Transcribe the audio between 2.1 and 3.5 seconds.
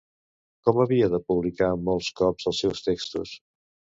cops els seus textos?